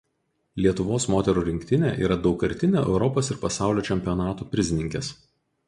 [0.65, 5.15] Lietuvos moterų rinktinė yra daugkartinė Europos ir pasaulio čempionatų prizininkės.